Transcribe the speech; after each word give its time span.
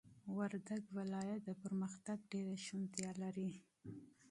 وردگ 0.37 0.83
ولايت 0.97 1.41
د 1.45 1.49
پرمختگ 1.61 2.19
ډېره 2.31 2.55
شونتيا 2.65 3.11
لري، 3.23 3.49